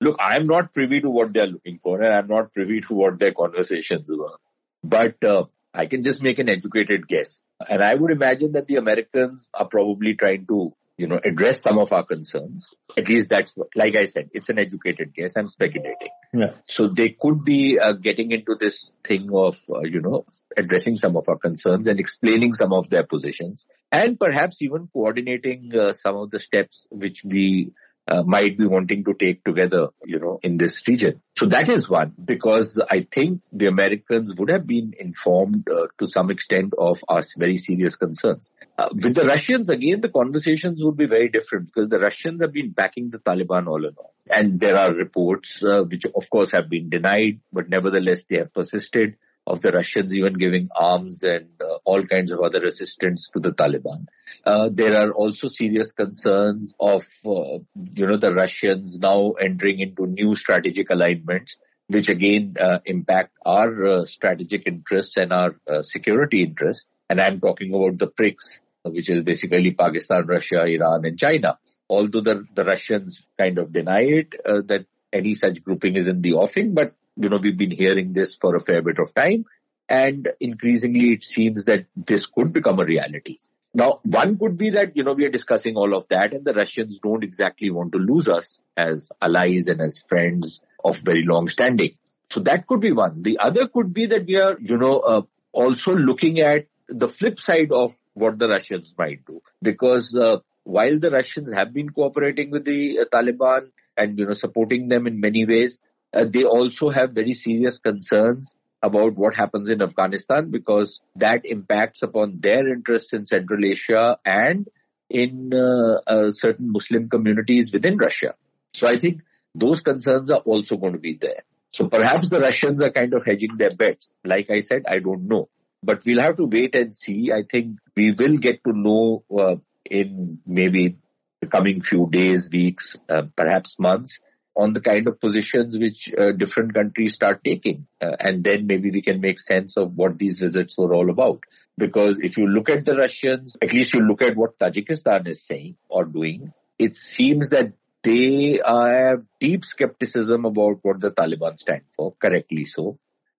Look, 0.00 0.16
I'm 0.18 0.46
not 0.46 0.72
privy 0.72 1.00
to 1.00 1.10
what 1.10 1.32
they're 1.32 1.46
looking 1.46 1.78
for, 1.82 2.00
and 2.00 2.12
I'm 2.12 2.26
not 2.26 2.52
privy 2.54 2.80
to 2.80 2.94
what 2.94 3.18
their 3.18 3.32
conversations 3.32 4.08
were. 4.08 4.36
But 4.82 5.22
uh, 5.22 5.44
I 5.74 5.86
can 5.86 6.02
just 6.02 6.22
make 6.22 6.38
an 6.38 6.48
educated 6.48 7.06
guess. 7.06 7.40
And 7.68 7.82
I 7.82 7.94
would 7.94 8.10
imagine 8.10 8.52
that 8.52 8.66
the 8.66 8.76
Americans 8.76 9.48
are 9.52 9.68
probably 9.68 10.14
trying 10.14 10.46
to 10.46 10.72
you 11.00 11.06
know, 11.06 11.20
address 11.24 11.62
some 11.62 11.78
of 11.78 11.92
our 11.92 12.04
concerns. 12.04 12.68
At 12.96 13.08
least 13.08 13.30
that's 13.30 13.52
what, 13.56 13.68
like 13.74 13.94
I 13.96 14.04
said, 14.04 14.30
it's 14.32 14.48
an 14.48 14.58
educated 14.58 15.14
guess. 15.14 15.32
I'm 15.36 15.48
speculating. 15.48 16.10
Yeah. 16.32 16.52
So 16.66 16.88
they 16.88 17.16
could 17.18 17.44
be 17.44 17.78
uh, 17.78 17.92
getting 17.92 18.32
into 18.32 18.54
this 18.58 18.94
thing 19.04 19.30
of, 19.32 19.56
uh, 19.68 19.80
you 19.80 20.00
know, 20.00 20.26
addressing 20.56 20.96
some 20.96 21.16
of 21.16 21.28
our 21.28 21.38
concerns 21.38 21.86
and 21.86 21.98
explaining 21.98 22.52
some 22.52 22.72
of 22.72 22.90
their 22.90 23.06
positions 23.06 23.64
and 23.90 24.18
perhaps 24.18 24.60
even 24.60 24.88
coordinating 24.92 25.72
uh, 25.74 25.92
some 25.92 26.16
of 26.16 26.30
the 26.30 26.38
steps 26.38 26.86
which 26.90 27.22
we 27.24 27.72
uh, 28.10 28.22
might 28.24 28.58
be 28.58 28.66
wanting 28.66 29.04
to 29.04 29.14
take 29.14 29.44
together, 29.44 29.88
you 30.04 30.18
know, 30.18 30.40
in 30.42 30.58
this 30.58 30.82
region. 30.86 31.22
So 31.36 31.46
that 31.46 31.68
is 31.68 31.88
one, 31.88 32.12
because 32.22 32.82
I 32.90 33.06
think 33.10 33.40
the 33.52 33.66
Americans 33.66 34.34
would 34.36 34.50
have 34.50 34.66
been 34.66 34.92
informed 34.98 35.68
uh, 35.68 35.86
to 35.98 36.06
some 36.06 36.30
extent 36.30 36.74
of 36.76 36.98
our 37.08 37.22
very 37.38 37.56
serious 37.56 37.96
concerns. 37.96 38.50
Uh, 38.76 38.88
with 38.92 39.14
the 39.14 39.24
Russians, 39.24 39.68
again, 39.68 40.00
the 40.00 40.08
conversations 40.08 40.82
would 40.82 40.96
be 40.96 41.06
very 41.06 41.28
different 41.28 41.66
because 41.66 41.88
the 41.88 42.00
Russians 42.00 42.42
have 42.42 42.52
been 42.52 42.70
backing 42.70 43.10
the 43.10 43.18
Taliban 43.18 43.68
all 43.68 43.80
along. 43.80 44.10
And 44.28 44.58
there 44.58 44.76
are 44.76 44.92
reports, 44.92 45.62
uh, 45.64 45.84
which 45.84 46.04
of 46.04 46.28
course 46.30 46.50
have 46.52 46.68
been 46.68 46.90
denied, 46.90 47.40
but 47.52 47.68
nevertheless 47.68 48.24
they 48.28 48.38
have 48.38 48.52
persisted 48.52 49.16
of 49.50 49.60
the 49.62 49.72
Russians 49.72 50.14
even 50.14 50.34
giving 50.34 50.68
arms 50.76 51.22
and 51.24 51.48
uh, 51.60 51.78
all 51.84 52.06
kinds 52.06 52.30
of 52.30 52.40
other 52.40 52.64
assistance 52.64 53.28
to 53.32 53.40
the 53.40 53.50
Taliban. 53.50 54.06
Uh, 54.46 54.68
there 54.72 54.94
are 54.94 55.10
also 55.10 55.48
serious 55.48 55.90
concerns 55.90 56.72
of, 56.78 57.02
uh, 57.26 57.58
you 57.98 58.06
know, 58.06 58.16
the 58.16 58.32
Russians 58.32 58.98
now 59.00 59.32
entering 59.32 59.80
into 59.80 60.06
new 60.06 60.36
strategic 60.36 60.90
alignments, 60.90 61.56
which 61.88 62.08
again 62.08 62.54
uh, 62.60 62.78
impact 62.84 63.32
our 63.44 63.86
uh, 63.86 64.04
strategic 64.04 64.68
interests 64.68 65.16
and 65.16 65.32
our 65.32 65.56
uh, 65.68 65.82
security 65.82 66.44
interests. 66.44 66.86
And 67.08 67.20
I'm 67.20 67.40
talking 67.40 67.74
about 67.74 67.98
the 67.98 68.06
BRICS, 68.06 68.60
which 68.84 69.10
is 69.10 69.24
basically 69.24 69.72
Pakistan, 69.72 70.26
Russia, 70.26 70.62
Iran, 70.62 71.04
and 71.04 71.18
China. 71.18 71.58
Although 71.88 72.20
the, 72.20 72.44
the 72.54 72.62
Russians 72.62 73.20
kind 73.36 73.58
of 73.58 73.72
deny 73.72 74.02
it, 74.02 74.28
that 74.44 74.86
any 75.12 75.34
such 75.34 75.64
grouping 75.64 75.96
is 75.96 76.06
in 76.06 76.22
the 76.22 76.34
offing, 76.34 76.72
but 76.72 76.94
you 77.16 77.28
know, 77.28 77.38
we've 77.42 77.58
been 77.58 77.70
hearing 77.70 78.12
this 78.12 78.36
for 78.40 78.56
a 78.56 78.60
fair 78.60 78.82
bit 78.82 78.98
of 78.98 79.14
time. 79.14 79.44
And 79.88 80.28
increasingly, 80.38 81.14
it 81.14 81.24
seems 81.24 81.64
that 81.64 81.86
this 81.96 82.26
could 82.26 82.52
become 82.52 82.78
a 82.78 82.84
reality. 82.84 83.38
Now, 83.72 84.00
one 84.02 84.36
could 84.38 84.58
be 84.58 84.70
that, 84.70 84.96
you 84.96 85.04
know, 85.04 85.12
we 85.12 85.24
are 85.24 85.30
discussing 85.30 85.76
all 85.76 85.96
of 85.96 86.08
that 86.08 86.32
and 86.32 86.44
the 86.44 86.54
Russians 86.54 86.98
don't 87.02 87.22
exactly 87.22 87.70
want 87.70 87.92
to 87.92 87.98
lose 87.98 88.28
us 88.28 88.58
as 88.76 89.08
allies 89.22 89.64
and 89.68 89.80
as 89.80 90.02
friends 90.08 90.60
of 90.84 90.96
very 91.04 91.24
long 91.26 91.48
standing. 91.48 91.94
So 92.30 92.40
that 92.40 92.66
could 92.66 92.80
be 92.80 92.92
one. 92.92 93.22
The 93.22 93.38
other 93.38 93.68
could 93.68 93.92
be 93.92 94.06
that 94.06 94.26
we 94.26 94.36
are, 94.36 94.56
you 94.60 94.76
know, 94.76 94.98
uh, 94.98 95.22
also 95.52 95.92
looking 95.92 96.40
at 96.40 96.66
the 96.88 97.08
flip 97.08 97.38
side 97.38 97.70
of 97.70 97.92
what 98.14 98.38
the 98.38 98.48
Russians 98.48 98.92
might 98.98 99.24
do. 99.24 99.40
Because 99.62 100.14
uh, 100.14 100.38
while 100.64 100.98
the 100.98 101.10
Russians 101.10 101.52
have 101.52 101.72
been 101.72 101.90
cooperating 101.90 102.50
with 102.50 102.64
the 102.64 103.00
uh, 103.00 103.04
Taliban 103.04 103.70
and, 103.96 104.18
you 104.18 104.26
know, 104.26 104.32
supporting 104.32 104.88
them 104.88 105.06
in 105.06 105.20
many 105.20 105.44
ways, 105.44 105.78
uh, 106.12 106.24
they 106.24 106.44
also 106.44 106.90
have 106.90 107.12
very 107.12 107.34
serious 107.34 107.78
concerns 107.78 108.54
about 108.82 109.16
what 109.16 109.34
happens 109.34 109.68
in 109.68 109.82
Afghanistan 109.82 110.50
because 110.50 111.00
that 111.16 111.42
impacts 111.44 112.02
upon 112.02 112.40
their 112.40 112.66
interests 112.66 113.12
in 113.12 113.24
Central 113.26 113.64
Asia 113.64 114.18
and 114.24 114.66
in 115.08 115.52
uh, 115.52 116.00
uh, 116.06 116.30
certain 116.30 116.72
Muslim 116.72 117.08
communities 117.08 117.72
within 117.72 117.98
Russia. 117.98 118.34
So 118.72 118.86
I 118.86 118.98
think 118.98 119.22
those 119.54 119.80
concerns 119.80 120.30
are 120.30 120.40
also 120.40 120.76
going 120.76 120.94
to 120.94 120.98
be 120.98 121.18
there. 121.20 121.42
So 121.72 121.88
perhaps 121.88 122.28
the 122.30 122.40
Russians 122.40 122.82
are 122.82 122.90
kind 122.90 123.12
of 123.14 123.24
hedging 123.24 123.56
their 123.58 123.74
bets. 123.74 124.12
Like 124.24 124.50
I 124.50 124.60
said, 124.60 124.84
I 124.88 124.98
don't 124.98 125.28
know. 125.28 125.48
But 125.82 126.02
we'll 126.04 126.22
have 126.22 126.36
to 126.36 126.44
wait 126.44 126.74
and 126.74 126.94
see. 126.94 127.30
I 127.32 127.42
think 127.50 127.78
we 127.96 128.12
will 128.12 128.36
get 128.38 128.62
to 128.64 128.72
know 128.72 129.24
uh, 129.36 129.56
in 129.84 130.40
maybe 130.46 130.96
the 131.40 131.46
coming 131.46 131.80
few 131.80 132.08
days, 132.10 132.48
weeks, 132.52 132.96
uh, 133.08 133.22
perhaps 133.36 133.76
months, 133.78 134.20
on 134.60 134.74
the 134.74 134.80
kind 134.80 135.08
of 135.08 135.18
positions 135.20 135.76
which 135.78 136.12
uh, 136.18 136.32
different 136.32 136.74
countries 136.74 137.14
start 137.14 137.42
taking. 137.42 137.86
Uh, 138.00 138.16
and 138.18 138.44
then 138.44 138.66
maybe 138.66 138.90
we 138.90 139.00
can 139.00 139.20
make 139.20 139.40
sense 139.40 139.76
of 139.78 139.94
what 139.94 140.18
these 140.18 140.38
visits 140.38 140.76
were 140.76 140.92
all 140.94 141.10
about. 141.10 141.40
Because 141.78 142.18
if 142.20 142.36
you 142.36 142.46
look 142.46 142.68
at 142.68 142.84
the 142.84 142.94
Russians, 142.94 143.56
at 143.62 143.72
least 143.72 143.94
you 143.94 144.00
look 144.00 144.20
at 144.20 144.36
what 144.36 144.58
Tajikistan 144.58 145.26
is 145.28 145.42
saying 145.46 145.76
or 145.88 146.04
doing, 146.04 146.52
it 146.78 146.94
seems 146.94 147.50
that 147.50 147.72
they 148.02 148.60
have 148.66 149.22
deep 149.40 149.64
skepticism 149.64 150.44
about 150.44 150.78
what 150.82 151.00
the 151.00 151.10
Taliban 151.10 151.56
stand 151.56 151.82
for, 151.96 152.14
correctly 152.20 152.64
so. 152.64 152.98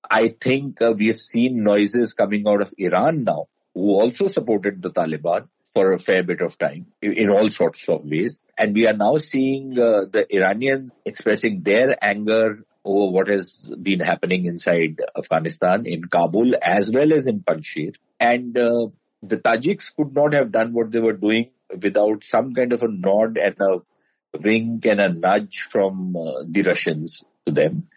I 0.10 0.36
think 0.42 0.82
uh, 0.82 0.94
we 0.98 1.08
have 1.08 1.18
seen 1.20 1.64
noises 1.64 2.14
coming 2.14 2.46
out 2.48 2.62
of 2.62 2.74
Iran 2.78 3.24
now, 3.24 3.46
who 3.76 3.92
also 3.92 4.28
supported 4.28 4.82
the 4.82 4.90
Taliban, 4.90 5.48
for 5.74 5.94
a 5.94 6.00
fair 6.00 6.24
bit 6.24 6.42
of 6.42 6.58
time 6.58 6.88
in 7.02 7.30
all 7.30 7.50
sorts 7.50 7.86
of 7.88 8.04
ways. 8.04 8.42
And 8.58 8.74
we 8.74 8.88
are 8.88 8.96
now 8.96 9.18
seeing 9.18 9.78
uh, 9.80 10.06
the 10.12 10.26
Iranians 10.30 10.92
expressing 11.06 11.62
their 11.64 11.98
anger 12.04 12.66
over 12.84 13.12
what 13.12 13.28
has 13.28 13.58
been 13.82 14.00
happening 14.00 14.46
inside 14.46 15.00
Afghanistan, 15.18 15.86
in 15.86 16.06
Kabul, 16.06 16.56
as 16.62 16.92
well 16.94 17.14
as 17.14 17.28
in 17.28 17.42
Panjshir. 17.42 17.94
And 18.20 18.58
uh, 18.58 18.88
the 19.22 19.38
Tajiks 19.38 19.96
could 19.96 20.14
not 20.14 20.34
have 20.34 20.52
done 20.52 20.74
what 20.74 20.92
they 20.92 21.00
were 21.00 21.14
doing 21.14 21.52
without 21.82 22.24
some 22.24 22.54
kind 22.54 22.74
of 22.74 22.82
a 22.82 22.88
nod 22.88 23.38
and 23.38 23.56
a 23.62 24.38
wink 24.44 24.86
and 24.86 25.00
a 25.00 25.14
nudge 25.14 25.68
from 25.72 26.16
uh, 26.16 26.44
the 26.50 26.64
Russians 26.64 27.24
to 27.46 27.54
them. 27.54 27.88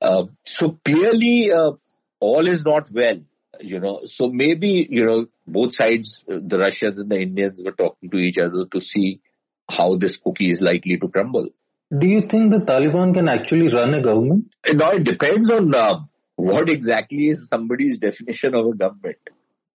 Uh, 0.00 0.24
so 0.44 0.78
clearly, 0.84 1.52
uh, 1.52 1.72
all 2.20 2.48
is 2.48 2.64
not 2.64 2.90
well 2.90 3.20
you 3.62 3.80
know, 3.80 4.00
so 4.04 4.28
maybe, 4.28 4.86
you 4.88 5.04
know, 5.04 5.26
both 5.46 5.74
sides, 5.74 6.22
the 6.26 6.58
Russians 6.58 7.00
and 7.00 7.10
the 7.10 7.20
Indians 7.20 7.62
were 7.64 7.72
talking 7.72 8.10
to 8.10 8.16
each 8.16 8.38
other 8.38 8.66
to 8.72 8.80
see 8.80 9.20
how 9.68 9.96
this 9.96 10.16
cookie 10.16 10.50
is 10.50 10.60
likely 10.60 10.98
to 10.98 11.08
crumble. 11.08 11.48
Do 11.96 12.06
you 12.06 12.22
think 12.22 12.50
the 12.50 12.64
Taliban 12.66 13.14
can 13.14 13.28
actually 13.28 13.72
run 13.72 13.94
a 13.94 14.02
government? 14.02 14.52
Now, 14.66 14.92
it 14.92 15.04
depends 15.04 15.50
on 15.50 15.74
uh, 15.74 16.00
what 16.36 16.70
exactly 16.70 17.28
is 17.28 17.48
somebody's 17.48 17.98
definition 17.98 18.54
of 18.54 18.66
a 18.66 18.74
government. 18.74 19.18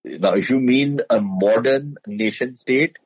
Now, 0.04 0.34
if 0.34 0.50
you 0.50 0.58
mean 0.58 1.00
a 1.10 1.20
modern 1.20 1.96
nation 2.06 2.56
state 2.56 2.96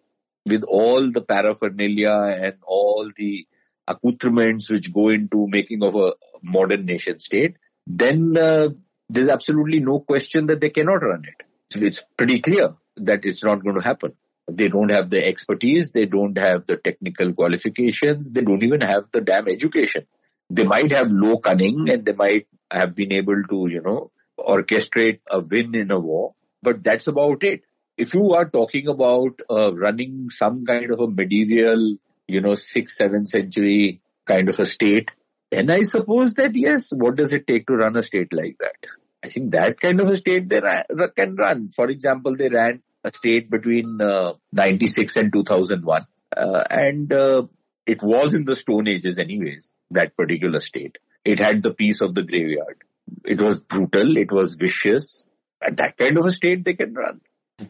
with 0.47 0.65
all 0.65 1.11
the 1.12 1.21
paraphernalia 1.21 2.11
and 2.11 2.55
all 2.67 3.11
the 3.17 3.47
accoutrements 3.87 4.71
which 4.71 4.93
go 4.93 5.09
into 5.09 5.47
making 5.49 5.83
of 5.83 5.95
a 5.95 6.12
modern 6.43 6.87
nation 6.87 7.19
state, 7.19 7.57
then 7.87 8.37
uh, 8.37 8.69
there's 9.12 9.28
absolutely 9.28 9.81
no 9.81 10.00
question 10.00 10.47
that 10.47 10.61
they 10.61 10.71
cannot 10.71 11.02
run 11.02 11.25
it. 11.26 11.47
So 11.71 11.81
It's 11.85 12.02
pretty 12.16 12.40
clear 12.40 12.75
that 12.97 13.21
it's 13.25 13.45
not 13.45 13.62
going 13.62 13.76
to 13.76 13.83
happen. 13.83 14.14
They 14.50 14.69
don't 14.69 14.90
have 14.90 15.11
the 15.11 15.25
expertise, 15.25 15.90
they 15.92 16.07
don't 16.07 16.37
have 16.37 16.66
the 16.66 16.76
technical 16.76 17.33
qualifications, 17.33 18.31
they 18.33 18.40
don't 18.40 18.62
even 18.62 18.81
have 18.81 19.04
the 19.12 19.21
damn 19.21 19.49
education. 19.49 20.07
They 20.50 20.64
might 20.64 20.90
have 20.92 21.07
low 21.11 21.38
cunning 21.38 21.88
and 21.88 22.04
they 22.04 22.12
might 22.12 22.47
have 22.71 22.95
been 22.95 23.12
able 23.12 23.42
to, 23.50 23.69
you 23.71 23.81
know, 23.83 24.11
orchestrate 24.38 25.21
a 25.31 25.40
win 25.40 25.75
in 25.75 25.90
a 25.90 25.99
war, 25.99 26.35
but 26.62 26.83
that's 26.83 27.07
about 27.07 27.45
it. 27.45 27.62
If 27.97 28.14
you 28.14 28.33
are 28.33 28.49
talking 28.49 28.88
about 28.88 29.40
uh, 29.49 29.75
running 29.75 30.28
some 30.31 30.64
kind 30.66 30.90
of 30.90 31.00
a 31.00 31.07
medieval, 31.07 31.97
you 32.26 32.40
know, 32.40 32.54
sixth, 32.54 32.97
seventh 32.97 33.28
century 33.28 34.00
kind 34.26 34.49
of 34.49 34.59
a 34.59 34.64
state, 34.64 35.11
then 35.50 35.71
I 35.71 35.83
suppose 35.83 36.35
that 36.35 36.54
yes, 36.54 36.90
what 36.92 37.16
does 37.16 37.33
it 37.33 37.47
take 37.47 37.66
to 37.66 37.75
run 37.75 37.97
a 37.97 38.02
state 38.02 38.33
like 38.33 38.57
that? 38.59 38.76
I 39.25 39.29
think 39.29 39.52
that 39.52 39.81
kind 39.81 40.00
of 40.00 40.09
a 40.09 40.17
state 40.17 40.49
they 40.49 40.61
ra- 40.61 41.09
can 41.17 41.37
run. 41.37 41.71
For 41.75 41.88
example, 41.88 42.37
they 42.37 42.49
ran 42.49 42.83
a 43.05 43.12
state 43.12 43.50
between 43.50 44.00
uh, 44.00 44.35
96 44.52 45.17
and 45.17 45.33
2001. 45.33 46.07
Uh, 46.37 46.64
and 46.71 47.12
uh, 47.12 47.43
it 47.87 48.02
was 48.02 48.35
in 48.35 48.45
the 48.45 48.57
Stone 48.57 48.88
Ages 48.88 49.19
anyways, 49.19 49.69
that 49.91 50.17
particular 50.17 50.61
state. 50.61 50.97
It 51.25 51.38
had 51.38 51.62
the 51.62 51.73
peace 51.73 52.00
of 52.00 52.14
the 52.14 52.23
graveyard. 52.23 52.83
It 53.25 53.41
was 53.41 53.61
brutal. 53.61 54.17
It 54.17 54.33
was 54.33 54.55
vicious. 54.55 55.25
At 55.61 55.76
that 55.76 55.97
kind 55.99 56.19
of 56.19 56.26
a 56.26 56.31
state, 56.31 56.64
they 56.64 56.75
can 56.75 56.95
run. 56.95 57.21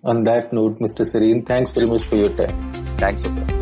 On 0.04 0.24
that 0.24 0.52
note, 0.52 0.78
Mr. 0.78 1.04
Sareen, 1.04 1.46
thanks 1.46 1.72
very 1.72 1.86
much 1.86 2.04
for 2.04 2.16
your 2.16 2.34
time. 2.34 2.72
Thanks, 2.96 3.22
Oprah. 3.22 3.61